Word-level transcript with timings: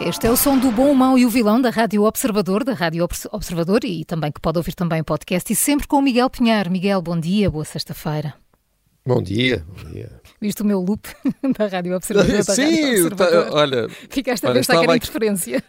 Este 0.00 0.26
é 0.26 0.30
o 0.30 0.36
som 0.36 0.58
do 0.58 0.70
bom, 0.72 0.90
o 0.90 0.94
mau 0.94 1.18
e 1.18 1.26
o 1.26 1.30
vilão 1.30 1.60
da 1.60 1.68
Rádio 1.70 2.04
Observador, 2.04 2.64
da 2.64 2.72
Rádio 2.72 3.06
Observador 3.32 3.84
e 3.84 4.04
também 4.04 4.32
que 4.32 4.40
pode 4.40 4.58
ouvir 4.58 4.74
também 4.74 5.00
o 5.00 5.04
podcast 5.04 5.52
e 5.52 5.56
sempre 5.56 5.86
com 5.86 5.96
o 5.96 6.02
Miguel 6.02 6.30
Pinheiro. 6.30 6.70
Miguel, 6.70 7.02
bom 7.02 7.18
dia, 7.18 7.50
boa 7.50 7.64
sexta-feira. 7.64 8.34
Bom 9.06 9.22
dia, 9.22 9.64
bom 9.68 9.90
dia. 9.90 10.20
Viste 10.40 10.62
o 10.62 10.64
meu 10.64 10.80
loop 10.80 11.06
da 11.58 11.66
Rádio 11.66 11.94
Observador? 11.94 12.32
Da 12.32 12.42
Sim, 12.54 12.62
Rádio 12.62 13.06
Observador. 13.06 13.44
Tá, 13.50 13.54
olha. 13.54 13.88
Ficaste 14.08 14.46
a 14.46 14.52
pensar 14.52 14.78
que 14.78 14.84
era 14.84 14.96
interferência. 14.96 15.62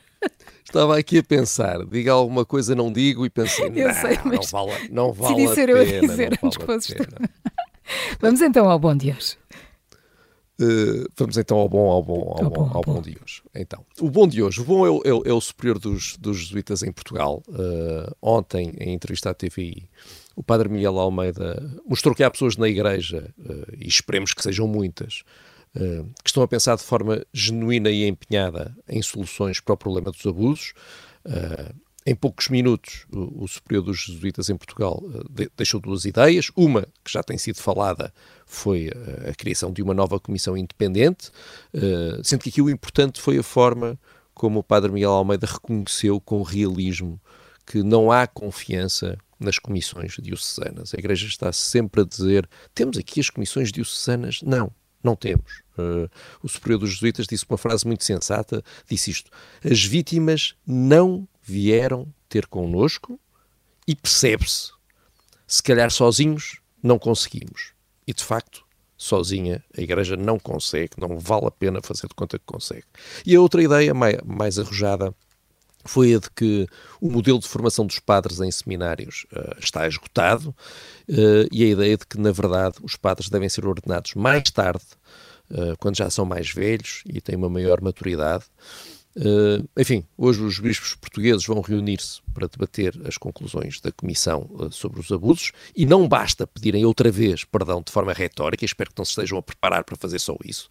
Estava 0.64 0.98
aqui 0.98 1.18
a 1.18 1.24
pensar, 1.24 1.84
diga 1.86 2.12
alguma 2.14 2.46
coisa, 2.46 2.74
não 2.76 2.92
digo, 2.92 3.26
e 3.26 3.30
pensei, 3.30 3.72
Eu 3.76 3.88
não, 3.88 3.94
sei, 3.96 4.16
não 4.18 4.26
mas 4.26 4.52
vale, 4.52 4.90
não 4.92 5.12
vale 5.14 5.36
decidi 5.36 5.52
a 5.52 5.56
ser 5.56 5.70
eu 5.70 5.82
a 5.82 5.86
pena. 5.86 6.08
dizer 6.08 6.30
não 6.42 6.48
antes 6.48 6.58
que 6.58 6.66
fosses 6.66 6.96
tu. 6.96 6.96
pena. 6.96 7.30
Vamos 8.22 8.42
então 8.42 8.70
ao 8.70 8.80
bom 8.80 8.96
de 8.96 9.10
hoje. 9.10 9.36
Uh, 10.62 11.08
vamos 11.18 11.38
então 11.38 11.58
ao 11.58 11.68
bom, 11.68 11.90
ao 11.90 12.04
bom, 12.04 12.34
ao, 12.38 12.44
Ao 12.46 12.50
bom, 12.52 12.56
bom, 12.68 12.72
ao 12.78 12.82
bom. 12.84 12.94
bom 12.96 13.02
de 13.02 13.18
hoje. 13.22 13.42
Então, 13.56 13.84
o 14.00 14.10
bom 14.12 14.28
de 14.28 14.44
hoje, 14.44 14.62
o 14.62 14.64
bom 14.64 14.86
é 14.86 14.90
o, 14.90 15.02
é 15.04 15.14
o- 15.14 15.24
é 15.26 15.34
o 15.34 15.42
superior 15.42 15.80
dos, 15.80 16.18
dos 16.18 16.38
jesuítas 16.38 16.84
em 16.84 16.92
Portugal. 16.92 17.42
Uh, 17.48 18.16
ontem, 18.22 18.74
em 18.80 18.94
entrevista 18.94 19.30
à 19.32 19.34
TVI, 19.34 19.90
o 20.36 20.44
padre 20.44 20.70
Miguel 20.70 21.00
Almeida 21.00 21.62
mostrou 21.88 22.14
que 22.14 22.24
há 22.24 22.30
pessoas 22.30 22.56
na 22.58 22.68
igreja, 22.70 23.34
uh, 23.40 23.74
e 23.80 23.88
esperemos 23.88 24.34
que 24.34 24.44
sejam 24.44 24.68
muitas, 24.68 25.24
uh, 25.76 26.04
que 26.24 26.30
estão 26.30 26.44
a 26.44 26.48
pensar 26.48 26.76
de 26.78 26.84
forma 26.84 27.26
genuína 27.34 27.90
e 27.90 28.06
empenhada 28.08 28.76
em 28.88 29.02
soluções 29.02 29.60
para 29.60 29.74
o 29.74 29.78
problema 29.78 30.12
dos 30.12 30.26
abusos. 30.26 30.74
Em 32.06 32.16
poucos 32.16 32.50
minutos, 32.50 33.06
o, 33.12 33.44
o 33.44 33.48
superior 33.48 33.84
dos 33.84 34.00
jesuítas 34.00 34.50
em 34.50 34.58
Portugal 34.58 35.00
uh, 35.04 35.30
de- 35.30 35.52
deixou 35.56 35.80
duas 35.80 36.04
ideias. 36.06 36.50
Uma, 36.56 36.82
que 37.04 37.12
já 37.12 37.22
tem 37.22 37.38
sido 37.38 37.58
falada, 37.62 38.12
foi 38.46 38.88
uh, 38.88 39.30
a 39.30 39.36
criação 39.36 39.72
de 39.72 39.84
uma 39.84 39.94
nova 39.94 40.20
comissão 40.20 40.58
independente, 40.58 41.30
uh, 41.76 42.24
sendo 42.24 42.42
que 42.42 42.50
aqui 42.50 42.62
o 42.62 42.70
importante 42.70 43.22
foi 43.22 43.38
a 43.38 43.44
forma 43.44 44.00
como 44.34 44.60
o 44.60 44.64
padre 44.64 44.92
Miguel 44.92 45.12
Almeida 45.12 45.46
reconheceu 45.46 46.20
com 46.20 46.42
realismo 46.42 47.22
que 47.66 47.84
não 47.84 48.12
há 48.12 48.26
confiança 48.26 49.18
nas 49.40 49.60
comissões 49.60 50.16
diocesanas. 50.20 50.94
A 50.96 50.98
Igreja 50.98 51.28
está 51.28 51.52
sempre 51.52 52.02
a 52.02 52.06
dizer: 52.06 52.50
temos 52.74 52.98
aqui 52.98 53.20
as 53.20 53.30
comissões 53.30 53.72
diocesanas? 53.72 54.42
Não, 54.42 54.72
não 55.04 55.16
temos. 55.16 55.62
Uh, 55.78 56.10
o 56.42 56.50
superior 56.50 56.80
dos 56.80 56.94
jesuítas 56.94 57.28
disse 57.28 57.46
uma 57.48 57.58
frase 57.58 57.86
muito 57.86 58.04
sensata: 58.04 58.64
disse 58.90 59.12
isto, 59.12 59.30
as 59.64 59.84
vítimas 59.84 60.56
não 60.66 61.28
vieram 61.44 62.08
ter 62.30 62.48
connosco 62.48 63.20
e 63.88 63.96
percebe-se, 63.96 64.72
se 65.48 65.62
calhar 65.62 65.92
sozinhos 65.92 66.60
não 66.82 66.98
conseguimos. 66.98 67.74
E 68.08 68.14
de 68.14 68.24
facto, 68.24 68.64
sozinha 68.98 69.64
a 69.78 69.82
Igreja 69.82 70.16
não 70.16 70.40
consegue, 70.40 70.94
não 70.98 71.18
vale 71.20 71.48
a 71.48 71.52
pena 71.52 71.82
fazer 71.82 72.08
de 72.08 72.14
conta 72.16 72.38
que 72.38 72.46
consegue. 72.46 72.86
E 73.26 73.36
a 73.36 73.42
outra 73.42 73.62
ideia, 73.62 73.94
mai- 73.94 74.20
mais 74.26 74.58
arrojada, 74.60 75.14
foi 75.84 76.14
a 76.14 76.20
de 76.20 76.30
que 76.30 76.68
o 77.00 77.10
modelo 77.10 77.40
de 77.40 77.48
formação 77.48 77.86
dos 77.86 77.98
padres 77.98 78.40
em 78.40 78.52
seminários 78.52 79.26
eh, 79.34 79.56
está 79.60 79.88
esgotado 79.88 80.56
eh, 81.10 81.48
e 81.52 81.64
a 81.64 81.68
ideia 81.68 81.98
de 81.98 82.06
que, 82.06 82.20
na 82.20 82.32
verdade, 82.32 82.78
os 82.84 82.96
padres 82.96 83.30
devem 83.30 83.50
ser 83.50 83.66
ordenados 83.66 84.14
mais 84.14 84.44
tarde, 84.52 84.84
eh, 85.50 85.74
quando 85.80 85.98
já 85.98 86.08
são 86.12 86.24
mais 86.24 86.52
velhos 86.52 87.02
e 87.08 87.20
têm 87.20 87.36
uma 87.36 87.50
maior 87.50 87.82
maturidade. 87.82 88.44
Eh, 89.16 89.64
enfim, 89.78 90.06
hoje 90.18 90.42
os 90.42 90.60
bispos 90.60 90.96
portugueses 90.96 91.46
vão 91.46 91.60
reunir-se 91.60 92.22
para 92.34 92.48
debater 92.48 93.00
as 93.06 93.18
conclusões 93.18 93.82
da 93.82 93.92
Comissão 93.92 94.50
eh, 94.62 94.68
sobre 94.72 95.00
os 95.00 95.12
abusos 95.12 95.52
e 95.76 95.86
não 95.86 96.08
basta 96.08 96.48
pedirem 96.48 96.86
outra 96.86 97.12
vez 97.12 97.44
perdão 97.44 97.82
de 97.86 97.92
forma 97.92 98.14
retórica, 98.14 98.64
espero 98.64 98.92
que 98.92 98.98
não 98.98 99.06
se 99.06 99.12
estejam 99.12 99.38
a 99.38 99.44
preparar 99.44 99.84
para 99.84 99.98
fazer 99.98 100.20
só 100.20 100.36
isso. 100.46 100.70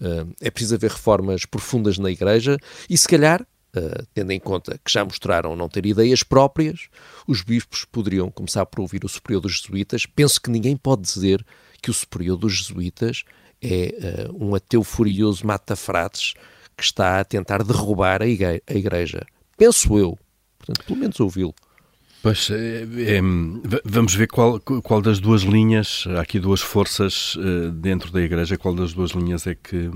Eh, 0.00 0.26
é 0.42 0.50
preciso 0.50 0.76
haver 0.76 0.90
reformas 0.90 1.44
profundas 1.44 1.98
na 1.98 2.10
Igreja 2.10 2.56
e, 2.88 2.96
se 2.96 3.08
calhar, 3.08 3.46
Uh, 3.72 4.04
tendo 4.12 4.32
em 4.32 4.40
conta 4.40 4.80
que 4.84 4.90
já 4.90 5.04
mostraram 5.04 5.54
não 5.54 5.68
ter 5.68 5.86
ideias 5.86 6.24
próprias, 6.24 6.88
os 7.24 7.40
bispos 7.40 7.84
poderiam 7.84 8.28
começar 8.28 8.66
por 8.66 8.80
ouvir 8.80 9.04
o 9.04 9.08
superior 9.08 9.40
dos 9.40 9.60
jesuítas. 9.60 10.06
Penso 10.06 10.42
que 10.42 10.50
ninguém 10.50 10.76
pode 10.76 11.02
dizer 11.02 11.46
que 11.80 11.88
o 11.88 11.94
superior 11.94 12.36
dos 12.36 12.52
jesuítas 12.52 13.22
é 13.62 14.26
uh, 14.28 14.44
um 14.44 14.56
ateu 14.56 14.82
furioso 14.82 15.46
mata-frates 15.46 16.34
que 16.76 16.82
está 16.84 17.20
a 17.20 17.24
tentar 17.24 17.62
derrubar 17.62 18.22
a, 18.22 18.26
igre- 18.26 18.62
a 18.66 18.74
igreja. 18.74 19.24
Penso 19.56 19.98
eu. 19.98 20.18
Portanto, 20.58 20.84
pelo 20.86 20.98
menos 20.98 21.18
ouvi-lo. 21.20 21.54
Pois, 22.22 22.50
é, 22.50 22.82
é, 22.82 23.20
vamos 23.82 24.14
ver 24.14 24.26
qual, 24.26 24.60
qual 24.60 25.00
das 25.00 25.18
duas 25.20 25.40
linhas, 25.40 26.04
há 26.16 26.20
aqui 26.20 26.38
duas 26.38 26.60
forças 26.60 27.34
eh, 27.38 27.70
dentro 27.70 28.12
da 28.12 28.20
Igreja, 28.20 28.58
qual 28.58 28.74
das 28.74 28.92
duas 28.92 29.12
linhas 29.12 29.46
é 29.46 29.54
que, 29.54 29.90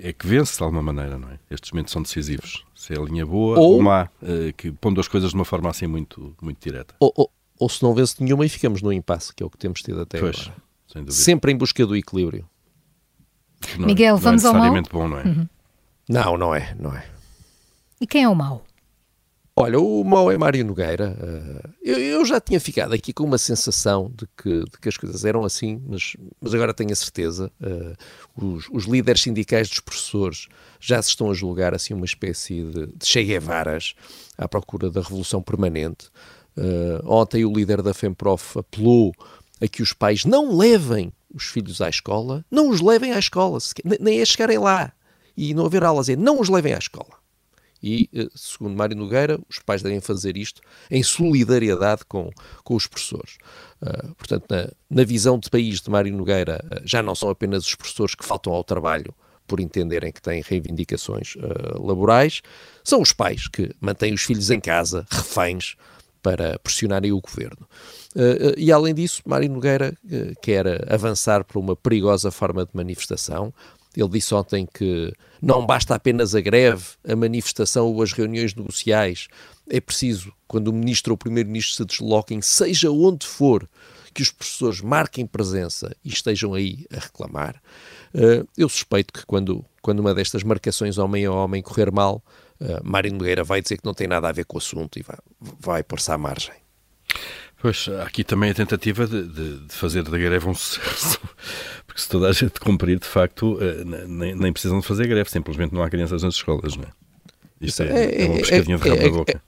é 0.00 0.12
que 0.12 0.24
vence 0.24 0.56
de 0.56 0.62
alguma 0.62 0.80
maneira, 0.84 1.18
não 1.18 1.28
é? 1.28 1.38
Estes 1.50 1.72
momentos 1.72 1.92
são 1.92 2.00
decisivos. 2.00 2.64
Se 2.76 2.94
é 2.94 2.96
a 2.96 3.02
linha 3.02 3.26
boa 3.26 3.58
Ou- 3.58 3.72
ou 3.74 3.82
má, 3.82 4.08
eh, 4.22 4.52
que 4.56 4.70
pondo 4.70 5.00
as 5.00 5.08
coisas 5.08 5.30
de 5.30 5.34
uma 5.34 5.44
forma 5.44 5.68
assim 5.68 5.88
muito, 5.88 6.32
muito 6.40 6.62
direta. 6.62 6.94
Ou, 7.00 7.12
ou- 7.16 7.30
ou 7.58 7.68
se 7.68 7.82
não 7.82 7.92
vence 7.92 8.22
nenhuma 8.22 8.46
e 8.46 8.48
ficamos 8.48 8.80
no 8.80 8.92
impasse, 8.92 9.34
que 9.34 9.42
é 9.42 9.46
o 9.46 9.50
que 9.50 9.58
temos 9.58 9.82
tido 9.82 10.00
até 10.00 10.20
Pois, 10.20 10.38
agora. 10.42 10.54
sem 10.86 11.02
dúvida. 11.02 11.24
Sempre 11.24 11.50
em 11.50 11.56
busca 11.56 11.84
do 11.84 11.96
equilíbrio. 11.96 12.48
Não 13.76 13.84
é- 13.84 13.86
Miguel, 13.88 14.14
é 14.16 14.20
vamos 14.20 14.44
ao 14.44 14.52
necessariamente 14.52 14.90
bom, 14.92 15.08
não 15.08 15.18
é? 15.18 15.48
Não, 16.08 16.36
não 16.36 16.54
é, 16.54 16.74
não 16.78 16.94
é. 16.94 17.04
E 18.00 18.06
quem 18.06 18.22
é 18.24 18.28
o 18.28 18.34
mau? 18.34 18.64
Olha, 19.60 19.80
o 19.80 20.04
mau 20.04 20.30
é 20.30 20.38
Mário 20.38 20.64
Nogueira. 20.64 21.16
Eh, 21.20 21.68
eu, 21.82 21.98
eu 21.98 22.24
já 22.24 22.40
tinha 22.40 22.60
ficado 22.60 22.92
aqui 22.94 23.12
com 23.12 23.24
uma 23.24 23.38
sensação 23.38 24.08
de 24.14 24.24
que, 24.40 24.60
de 24.60 24.78
que 24.80 24.88
as 24.88 24.96
coisas 24.96 25.24
eram 25.24 25.44
assim, 25.44 25.82
mas, 25.84 26.16
mas 26.40 26.54
agora 26.54 26.72
tenho 26.72 26.92
a 26.92 26.94
certeza. 26.96 27.50
Eh, 27.60 27.94
os, 28.36 28.68
os 28.70 28.84
líderes 28.84 29.20
sindicais 29.22 29.68
dos 29.68 29.80
professores 29.80 30.46
já 30.78 31.02
se 31.02 31.08
estão 31.08 31.28
a 31.28 31.34
julgar 31.34 31.74
assim 31.74 31.92
uma 31.92 32.04
espécie 32.06 32.62
de, 32.62 32.86
de 32.86 33.04
Che 33.04 33.24
Guevaras 33.24 33.94
à 34.36 34.46
procura 34.46 34.90
da 34.90 35.00
revolução 35.00 35.42
permanente. 35.42 36.08
Eh, 36.56 37.00
ontem 37.04 37.44
o 37.44 37.52
líder 37.52 37.82
da 37.82 37.92
FEMPROF 37.92 38.60
apelou 38.60 39.12
a 39.60 39.66
que 39.66 39.82
os 39.82 39.92
pais 39.92 40.24
não 40.24 40.56
levem 40.56 41.12
os 41.34 41.46
filhos 41.46 41.80
à 41.80 41.88
escola, 41.88 42.44
não 42.48 42.70
os 42.70 42.80
levem 42.80 43.10
à 43.12 43.18
escola, 43.18 43.58
sequer- 43.58 43.84
nem- 43.84 43.98
nem 44.00 44.20
é 44.20 44.24
chegarem 44.24 44.58
lá 44.58 44.92
e 45.38 45.54
não 45.54 45.66
haver 45.66 45.84
aulas, 45.84 46.08
é 46.08 46.16
não 46.16 46.40
os 46.40 46.48
levem 46.48 46.74
à 46.74 46.78
escola. 46.78 47.16
E, 47.80 48.10
eh, 48.12 48.26
segundo 48.34 48.76
Mário 48.76 48.96
Nogueira, 48.96 49.38
os 49.48 49.60
pais 49.60 49.82
devem 49.82 50.00
fazer 50.00 50.36
isto 50.36 50.60
em 50.90 51.00
solidariedade 51.00 52.02
com, 52.08 52.28
com 52.64 52.74
os 52.74 52.88
professores. 52.88 53.38
Ah, 53.80 54.08
portanto, 54.16 54.46
na, 54.50 54.68
na 54.90 55.04
visão 55.04 55.38
de 55.38 55.48
país 55.48 55.80
de 55.80 55.88
Mário 55.88 56.12
Nogueira, 56.12 56.60
ah, 56.68 56.80
já 56.84 57.00
não 57.04 57.14
são 57.14 57.30
apenas 57.30 57.64
os 57.64 57.76
professores 57.76 58.16
que 58.16 58.24
faltam 58.24 58.52
ao 58.52 58.64
trabalho 58.64 59.14
por 59.46 59.60
entenderem 59.60 60.12
que 60.12 60.20
têm 60.20 60.42
reivindicações 60.42 61.36
ah, 61.40 61.78
laborais, 61.78 62.42
são 62.82 63.00
os 63.00 63.12
pais 63.12 63.46
que 63.46 63.70
mantêm 63.80 64.12
os 64.12 64.22
filhos 64.22 64.50
em 64.50 64.58
casa, 64.58 65.06
reféns, 65.08 65.76
para 66.22 66.58
pressionarem 66.58 67.12
o 67.12 67.20
governo. 67.20 67.66
Uh, 68.14 68.50
uh, 68.50 68.54
e 68.56 68.72
além 68.72 68.94
disso, 68.94 69.22
Mário 69.24 69.48
Nogueira 69.50 69.94
uh, 70.04 70.40
quer 70.42 70.92
avançar 70.92 71.44
para 71.44 71.58
uma 71.58 71.76
perigosa 71.76 72.30
forma 72.30 72.64
de 72.64 72.72
manifestação. 72.74 73.52
Ele 73.98 74.08
disse 74.10 74.32
ontem 74.32 74.64
que 74.72 75.12
não 75.42 75.66
basta 75.66 75.92
apenas 75.92 76.32
a 76.32 76.40
greve, 76.40 76.84
a 77.06 77.16
manifestação 77.16 77.86
ou 77.86 78.00
as 78.00 78.12
reuniões 78.12 78.54
negociais. 78.54 79.26
É 79.68 79.80
preciso, 79.80 80.32
quando 80.46 80.68
o 80.68 80.72
ministro 80.72 81.12
ou 81.12 81.14
o 81.16 81.18
primeiro-ministro 81.18 81.74
se 81.74 81.84
desloquem, 81.84 82.40
seja 82.40 82.92
onde 82.92 83.26
for, 83.26 83.68
que 84.14 84.22
os 84.22 84.30
professores 84.30 84.80
marquem 84.80 85.26
presença 85.26 85.94
e 86.04 86.10
estejam 86.10 86.54
aí 86.54 86.86
a 86.92 87.00
reclamar. 87.00 87.60
Uh, 88.14 88.46
eu 88.56 88.68
suspeito 88.68 89.12
que 89.12 89.26
quando, 89.26 89.64
quando 89.82 89.98
uma 89.98 90.14
destas 90.14 90.44
marcações 90.44 90.96
homem 90.96 91.26
a 91.26 91.32
homem 91.32 91.60
correr 91.60 91.90
mal, 91.90 92.22
uh, 92.60 92.80
Mário 92.82 93.12
Nogueira 93.12 93.42
vai 93.42 93.60
dizer 93.60 93.78
que 93.78 93.84
não 93.84 93.94
tem 93.94 94.06
nada 94.06 94.28
a 94.28 94.32
ver 94.32 94.44
com 94.44 94.56
o 94.56 94.58
assunto 94.58 94.98
e 94.98 95.02
vai, 95.02 95.18
vai 95.40 95.82
pôr-se 95.82 96.10
à 96.12 96.16
margem. 96.16 96.54
Pois, 97.60 97.88
há 97.88 98.04
aqui 98.04 98.22
também 98.22 98.50
a 98.50 98.54
tentativa 98.54 99.06
de, 99.06 99.22
de- 99.26 99.58
de 99.66 99.74
fazer 99.74 100.02
da 100.04 100.16
greve 100.16 100.46
um 100.48 100.54
sucesso, 100.54 101.18
porque 101.86 102.00
se 102.00 102.08
toda 102.08 102.28
a 102.28 102.32
gente 102.32 102.60
cumprir, 102.60 102.98
de 103.00 103.06
facto, 103.06 103.58
eh, 103.60 103.84
nem, 104.06 104.34
nem 104.34 104.52
precisam 104.52 104.78
de 104.80 104.86
fazer 104.86 105.06
greve, 105.08 105.28
simplesmente 105.30 105.74
não 105.74 105.82
há 105.82 105.90
crianças 105.90 106.22
nas 106.22 106.34
escolas, 106.34 106.76
não 106.76 106.84
é? 106.84 106.88
Isto 107.60 107.82
é, 107.82 108.22
é 108.22 108.26
uma 108.26 108.38
pescadinha 108.38 108.78
de 108.78 108.88
rabo 108.88 109.02
na 109.02 109.08
boca. 109.10 109.42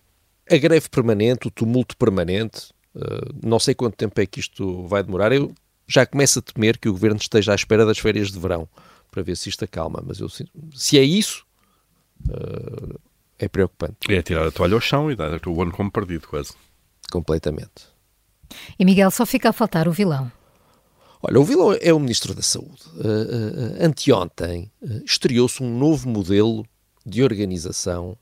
a 0.50 0.56
greve 0.56 0.88
permanente, 0.88 1.46
o 1.48 1.50
tumulto 1.50 1.96
permanente, 1.96 2.70
Uh, 2.92 3.46
não 3.46 3.60
sei 3.60 3.72
quanto 3.72 3.94
tempo 3.94 4.20
é 4.20 4.26
que 4.26 4.40
isto 4.40 4.84
vai 4.88 5.00
demorar. 5.04 5.30
Eu 5.30 5.54
já 5.86 6.04
começo 6.04 6.40
a 6.40 6.42
temer 6.42 6.76
que 6.76 6.88
o 6.88 6.92
governo 6.92 7.18
esteja 7.20 7.52
à 7.52 7.54
espera 7.54 7.86
das 7.86 8.00
férias 8.00 8.32
de 8.32 8.38
verão 8.40 8.68
para 9.12 9.22
ver 9.22 9.36
se 9.36 9.48
isto 9.48 9.64
acalma. 9.64 10.02
Mas 10.04 10.18
eu, 10.18 10.28
se 10.28 10.98
é 10.98 11.02
isso, 11.04 11.46
uh, 12.28 12.98
é 13.38 13.46
preocupante. 13.48 13.94
É 14.12 14.20
tirar 14.22 14.44
a 14.44 14.50
toalha 14.50 14.74
ao 14.74 14.80
chão 14.80 15.08
e 15.08 15.14
dar 15.14 15.40
o 15.46 15.62
ano 15.62 15.70
como 15.70 15.88
perdido, 15.88 16.26
quase. 16.26 16.52
Completamente. 17.12 17.86
E 18.78 18.84
Miguel, 18.84 19.10
só 19.10 19.24
fica 19.24 19.50
a 19.50 19.52
faltar 19.52 19.88
o 19.88 19.92
vilão. 19.92 20.30
Olha, 21.22 21.38
o 21.38 21.44
vilão 21.44 21.76
é 21.80 21.92
o 21.92 22.00
Ministro 22.00 22.34
da 22.34 22.42
Saúde. 22.42 22.82
Uh, 22.96 23.82
uh, 23.82 23.84
anteontem 23.84 24.70
uh, 24.80 25.02
estreou-se 25.04 25.62
um 25.62 25.78
novo 25.78 26.08
modelo 26.08 26.64
de 27.04 27.22
organização 27.22 28.16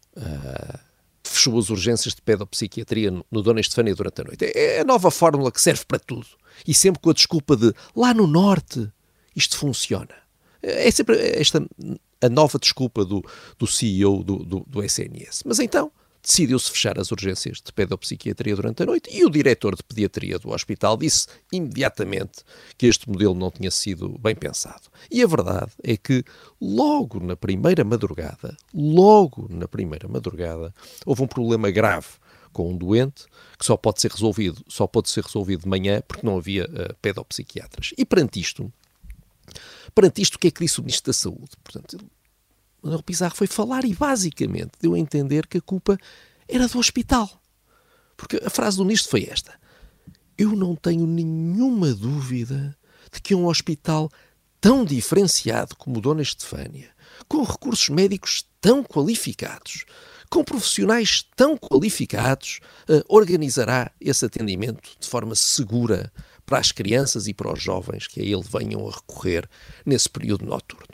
fechou 1.29 1.59
as 1.59 1.71
urgências 1.71 2.15
de 2.15 2.23
pedopsiquiatria 2.23 3.11
no, 3.11 3.25
no 3.31 3.43
Dona 3.43 3.61
Estefânia 3.61 3.95
durante 3.95 4.21
a 4.21 4.25
noite. 4.25 4.45
É, 4.45 4.77
é 4.77 4.81
a 4.81 4.85
nova 4.85 5.11
fórmula 5.11 5.53
que 5.53 5.61
serve 5.61 5.85
para 5.87 5.99
tudo. 5.99 6.27
E 6.67 6.75
sempre 6.75 7.01
com 7.01 7.11
a 7.11 7.13
desculpa 7.13 7.57
de 7.57 7.73
lá 7.95 8.13
no 8.13 8.27
Norte 8.27 8.91
isto 9.37 9.57
funciona. 9.57 10.15
É, 10.63 10.89
é 10.89 10.91
sempre 10.91 11.17
esta 11.39 11.65
a 12.21 12.29
nova 12.29 12.59
desculpa 12.59 13.05
do, 13.05 13.25
do 13.57 13.67
CEO 13.67 14.25
do, 14.25 14.39
do, 14.39 14.65
do 14.67 14.83
SNS. 14.83 15.45
Mas 15.45 15.61
então, 15.61 15.93
decidiu-se 16.29 16.71
fechar 16.71 17.01
as 17.01 17.11
urgências 17.11 17.57
de 17.57 17.73
pedopsiquiatria 17.73 18.55
durante 18.55 18.83
a 18.83 18.87
noite 18.87 19.09
e 19.11 19.25
o 19.25 19.31
diretor 19.31 19.75
de 19.75 19.83
pediatria 19.83 20.39
do 20.39 20.51
hospital 20.51 20.95
disse 20.95 21.27
imediatamente 21.51 22.45
que 22.77 22.87
este 22.87 23.09
modelo 23.09 23.35
não 23.35 23.51
tinha 23.51 23.71
sido 23.71 24.11
bem 24.19 24.35
pensado. 24.35 24.83
E 25.11 25.23
a 25.23 25.27
verdade 25.27 25.73
é 25.83 25.97
que 25.97 26.23
logo 26.61 27.19
na 27.19 27.35
primeira 27.35 27.83
madrugada, 27.83 28.55
logo 28.75 29.49
na 29.49 29.67
primeira 29.67 30.07
madrugada, 30.07 30.75
houve 31.07 31.23
um 31.23 31.27
problema 31.27 31.71
grave 31.71 32.09
com 32.53 32.73
um 32.73 32.77
doente 32.77 33.25
que 33.59 33.65
só 33.65 33.77
pode 33.77 33.99
ser 33.99 34.11
resolvido, 34.11 34.63
só 34.69 34.87
pode 34.87 35.09
ser 35.09 35.25
resolvido 35.25 35.63
de 35.63 35.69
manhã 35.69 36.03
porque 36.07 36.27
não 36.27 36.37
havia 36.37 36.67
uh, 36.67 36.95
pedopsiquiatras. 37.01 37.95
E 37.97 38.05
perante 38.05 38.39
isto, 38.39 38.71
perante 39.95 40.21
isto, 40.21 40.35
o 40.35 40.39
que 40.39 40.49
é 40.49 40.51
que 40.51 40.61
disse 40.61 40.79
o 40.79 40.83
Ministro 40.83 41.11
da 41.11 41.15
Saúde? 41.15 41.51
Portanto, 41.65 41.99
Manuel 42.83 43.03
Pizarro 43.03 43.35
foi 43.35 43.47
falar 43.47 43.85
e 43.85 43.95
basicamente 43.95 44.73
deu 44.81 44.95
a 44.95 44.99
entender 44.99 45.47
que 45.47 45.59
a 45.59 45.63
culpa 45.63 45.99
era 46.49 46.69
do 46.69 46.79
hospital. 46.79 47.31
Porque 48.17 48.41
a 48.45 48.51
frase 48.51 48.77
do 48.77 48.85
ministro 48.85 49.11
foi 49.11 49.29
esta: 49.31 49.55
Eu 50.37 50.51
não 50.53 50.75
tenho 50.75 51.07
nenhuma 51.07 51.95
dúvida 51.95 52.77
de 53.13 53.21
que 53.21 53.35
um 53.35 53.47
hospital 53.47 54.11
tão 54.61 54.85
diferenciado 54.85 55.77
como 55.77 55.99
o 55.99 56.01
Dona 56.01 56.23
Estefânia, 56.23 56.91
com 57.29 57.43
recursos 57.43 57.89
médicos 57.89 58.45
tão 58.61 58.83
qualificados, 58.83 59.85
com 60.29 60.45
profissionais 60.45 61.25
tão 61.37 61.57
qualificados, 61.57 62.61
uh, 62.89 63.03
organizará 63.09 63.91
esse 64.01 64.25
atendimento 64.25 64.91
de 64.99 65.09
forma 65.09 65.35
segura 65.35 66.13
para 66.45 66.59
as 66.59 66.73
crianças 66.73 67.29
e 67.29 67.35
para 67.35 67.53
os 67.53 67.63
jovens 67.63 68.07
que 68.07 68.21
a 68.21 68.25
ele 68.25 68.43
venham 68.43 68.89
a 68.89 68.91
recorrer 68.91 69.49
nesse 69.85 70.09
período 70.09 70.45
noturno. 70.45 70.88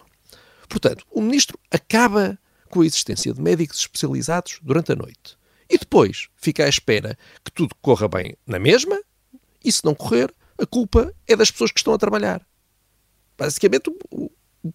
Portanto, 0.69 1.05
o 1.11 1.20
ministro 1.20 1.58
acaba 1.70 2.38
com 2.70 2.81
a 2.81 2.87
existência 2.87 3.32
de 3.32 3.40
médicos 3.40 3.78
especializados 3.78 4.58
durante 4.62 4.93
a 4.93 4.96
noite. 4.96 5.37
E 5.69 5.78
depois 5.78 6.28
fica 6.37 6.64
à 6.64 6.69
espera 6.69 7.16
que 7.44 7.52
tudo 7.52 7.75
corra 7.81 8.08
bem 8.08 8.37
na 8.46 8.58
mesma, 8.58 9.00
e 9.64 9.72
se 9.72 9.84
não 9.84 9.94
correr, 9.94 10.32
a 10.58 10.66
culpa 10.66 11.12
é 11.26 11.34
das 11.34 11.50
pessoas 11.50 11.72
que 11.72 11.81
estão 11.81 11.94
a 11.94 11.99
trabalhar. 11.99 12.46
Basicamente, 13.37 13.90
o, 13.90 13.96
o, 14.11 14.31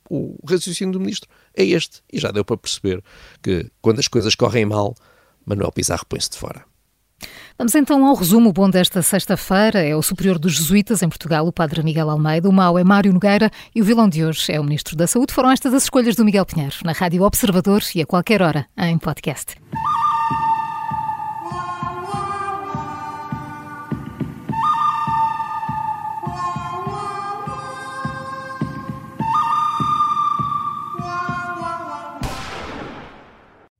o 0.09 0.45
raciocínio 0.47 0.93
do 0.93 0.99
ministro 0.99 1.29
é 1.53 1.63
este. 1.63 2.01
E 2.11 2.19
já 2.19 2.31
deu 2.31 2.43
para 2.43 2.57
perceber 2.57 3.03
que 3.41 3.69
quando 3.81 3.99
as 3.99 4.07
coisas 4.07 4.35
correm 4.35 4.65
mal, 4.65 4.95
Manuel 5.45 5.71
Pizarro 5.71 6.05
põe-se 6.05 6.31
de 6.31 6.37
fora. 6.37 6.65
Vamos 7.57 7.75
então 7.75 8.05
ao 8.05 8.15
resumo 8.15 8.53
bom 8.53 8.69
desta 8.69 9.01
sexta-feira. 9.01 9.79
É 9.79 9.95
o 9.95 10.01
superior 10.01 10.39
dos 10.39 10.53
jesuítas 10.53 11.01
em 11.01 11.09
Portugal, 11.09 11.45
o 11.45 11.51
padre 11.51 11.83
Miguel 11.83 12.09
Almeida. 12.09 12.47
O 12.47 12.53
mau 12.53 12.77
é 12.77 12.83
Mário 12.83 13.13
Nogueira 13.13 13.51
e 13.75 13.81
o 13.81 13.85
vilão 13.85 14.07
de 14.07 14.23
hoje 14.23 14.51
é 14.51 14.59
o 14.59 14.63
ministro 14.63 14.95
da 14.95 15.07
Saúde. 15.07 15.33
Foram 15.33 15.51
estas 15.51 15.73
as 15.73 15.83
escolhas 15.83 16.15
do 16.15 16.25
Miguel 16.25 16.45
Pinheiro, 16.45 16.75
na 16.83 16.91
Rádio 16.91 17.23
Observador 17.23 17.81
e 17.93 18.01
a 18.01 18.05
qualquer 18.05 18.41
hora 18.41 18.65
em 18.77 18.97
podcast. 18.97 19.55